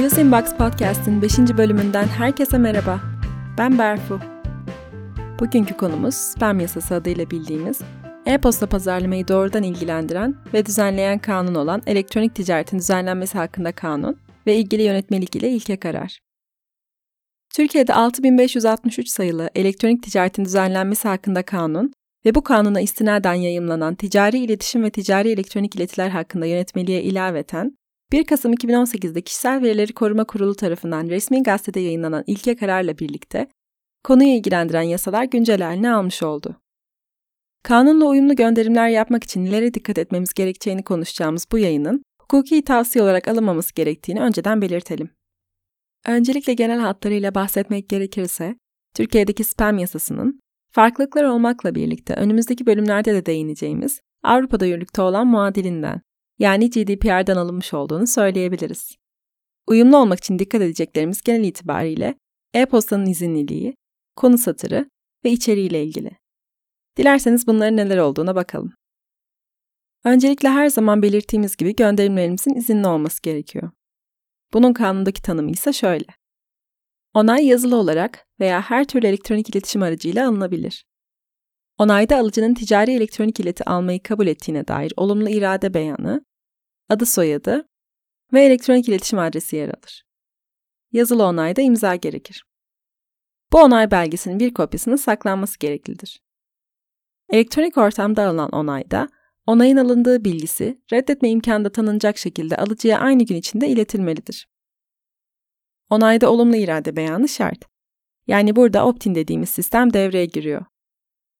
[0.00, 1.38] News Inbox Podcast'in 5.
[1.38, 3.00] bölümünden herkese merhaba.
[3.58, 4.20] Ben Berfu.
[5.40, 7.80] Bugünkü konumuz spam yasası adıyla bildiğimiz,
[8.26, 14.82] e-posta pazarlamayı doğrudan ilgilendiren ve düzenleyen kanun olan elektronik ticaretin düzenlenmesi hakkında kanun ve ilgili
[14.82, 16.18] yönetmelik ile ilke karar.
[17.54, 21.92] Türkiye'de 6563 sayılı elektronik ticaretin düzenlenmesi hakkında kanun
[22.24, 27.79] ve bu kanuna istinaden yayımlanan ticari iletişim ve ticari elektronik iletiler hakkında yönetmeliğe ilaveten
[28.12, 33.48] 1 Kasım 2018'de Kişisel Verileri Koruma Kurulu tarafından resmi gazetede yayınlanan ilke kararla birlikte
[34.04, 36.56] konuyu ilgilendiren yasalar güncel haline almış oldu.
[37.62, 43.28] Kanunla uyumlu gönderimler yapmak için nelere dikkat etmemiz gerekeceğini konuşacağımız bu yayının hukuki tavsiye olarak
[43.28, 45.10] alınmaması gerektiğini önceden belirtelim.
[46.06, 48.56] Öncelikle genel hatlarıyla bahsetmek gerekirse,
[48.94, 50.40] Türkiye'deki spam yasasının
[50.72, 56.00] farklılıklar olmakla birlikte önümüzdeki bölümlerde de değineceğimiz Avrupa'da yürürlükte olan muadilinden
[56.40, 58.96] yani GDPR'dan alınmış olduğunu söyleyebiliriz.
[59.66, 62.14] Uyumlu olmak için dikkat edeceklerimiz genel itibariyle
[62.54, 63.74] e-postanın izinliliği,
[64.16, 64.90] konu satırı
[65.24, 66.10] ve içeriğiyle ilgili.
[66.96, 68.72] Dilerseniz bunların neler olduğuna bakalım.
[70.04, 73.70] Öncelikle her zaman belirttiğimiz gibi gönderimlerimizin izinli olması gerekiyor.
[74.52, 76.06] Bunun kanundaki tanımı ise şöyle.
[77.14, 80.84] Onay yazılı olarak veya her türlü elektronik iletişim aracıyla alınabilir.
[81.78, 86.24] Onayda alıcının ticari elektronik ileti almayı kabul ettiğine dair olumlu irade beyanı,
[86.90, 87.68] adı soyadı
[88.32, 90.04] ve elektronik iletişim adresi yer alır.
[90.92, 92.44] Yazılı onayda imza gerekir.
[93.52, 96.20] Bu onay belgesinin bir kopyasının saklanması gereklidir.
[97.30, 99.08] Elektronik ortamda alınan onayda,
[99.46, 104.48] onayın alındığı bilgisi reddetme imkanı da tanınacak şekilde alıcıya aynı gün içinde iletilmelidir.
[105.90, 107.64] Onayda olumlu irade beyanı şart.
[108.26, 110.64] Yani burada opt-in dediğimiz sistem devreye giriyor.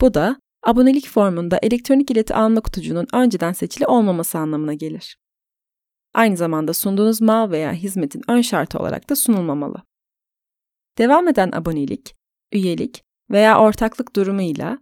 [0.00, 5.16] Bu da abonelik formunda elektronik ileti alma kutucuğunun önceden seçili olmaması anlamına gelir.
[6.16, 9.82] Aynı zamanda sunduğunuz mal veya hizmetin ön şartı olarak da sunulmamalı.
[10.98, 12.14] Devam eden abonelik,
[12.52, 14.78] üyelik veya ortaklık durumuyla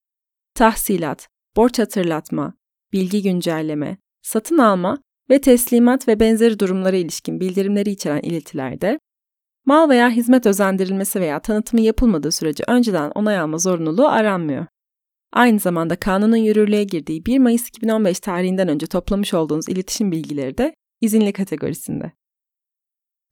[0.55, 2.55] tahsilat, borç hatırlatma,
[2.93, 4.99] bilgi güncelleme, satın alma
[5.31, 8.99] ve teslimat ve benzeri durumlara ilişkin bildirimleri içeren iletilerde
[9.67, 14.67] mal veya hizmet özendirilmesi veya tanıtımı yapılmadığı sürece önceden onay alma zorunluluğu aranmıyor.
[15.33, 20.75] Aynı zamanda kanunun yürürlüğe girdiği 1 Mayıs 2015 tarihinden önce toplamış olduğunuz iletişim bilgileri de
[21.01, 22.13] izinli kategorisinde.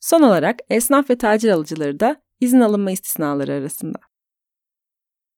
[0.00, 3.98] Son olarak esnaf ve tacir alıcıları da izin alınma istisnaları arasında.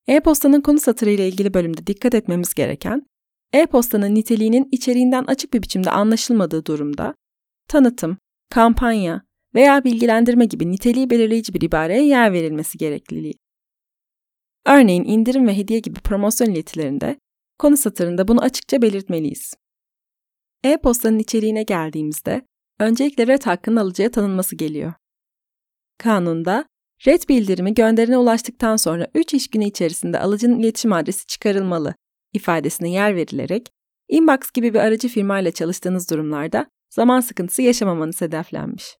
[0.06, 3.06] E-postanın konu satırı ile ilgili bölümde dikkat etmemiz gereken,
[3.52, 7.14] e-postanın niteliğinin içeriğinden açık bir biçimde anlaşılmadığı durumda,
[7.68, 8.18] tanıtım,
[8.50, 9.22] kampanya
[9.54, 13.34] veya bilgilendirme gibi niteliği belirleyici bir ibareye yer verilmesi gerekliliği.
[14.66, 17.18] Örneğin indirim ve hediye gibi promosyon iletilerinde
[17.58, 19.54] konu satırında bunu açıkça belirtmeliyiz.
[20.64, 22.42] E-postanın içeriğine geldiğimizde
[22.80, 24.92] öncelikle red hakkının alıcıya tanınması geliyor.
[25.98, 26.64] Kanunda
[27.06, 31.94] red bildirimi gönderine ulaştıktan sonra 3 iş günü içerisinde alıcının iletişim adresi çıkarılmalı
[32.32, 33.70] ifadesine yer verilerek
[34.08, 38.96] Inbox gibi bir aracı firma ile çalıştığınız durumlarda zaman sıkıntısı yaşamamanız hedeflenmiş.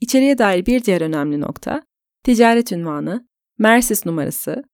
[0.00, 1.82] İçeriye dair bir diğer önemli nokta,
[2.24, 3.28] ticaret ünvanı,
[3.58, 4.64] Mersis numarası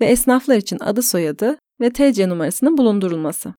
[0.00, 3.54] ve esnaflar için adı soyadı ve TC numarasının bulundurulması.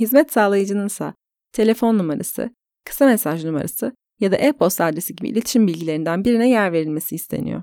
[0.00, 1.14] Hizmet sağlayıcının ise
[1.52, 2.50] telefon numarası,
[2.84, 7.62] kısa mesaj numarası ya da e-posta adresi gibi iletişim bilgilerinden birine yer verilmesi isteniyor.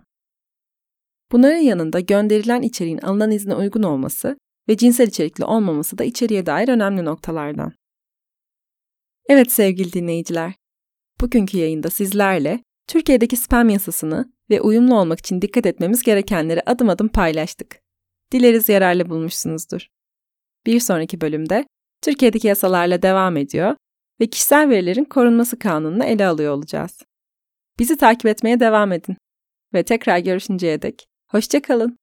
[1.31, 4.37] Bunların yanında gönderilen içeriğin alınan izne uygun olması
[4.69, 7.73] ve cinsel içerikli olmaması da içeriye dair önemli noktalardan.
[9.29, 10.53] Evet sevgili dinleyiciler,
[11.21, 17.07] bugünkü yayında sizlerle Türkiye'deki spam yasasını ve uyumlu olmak için dikkat etmemiz gerekenleri adım adım
[17.07, 17.79] paylaştık.
[18.31, 19.87] Dileriz yararlı bulmuşsunuzdur.
[20.65, 21.65] Bir sonraki bölümde
[22.01, 23.75] Türkiye'deki yasalarla devam ediyor
[24.19, 27.01] ve kişisel verilerin korunması kanununu ele alıyor olacağız.
[27.79, 29.17] Bizi takip etmeye devam edin
[29.73, 32.00] ve tekrar görüşünceye dek hoşçakalın.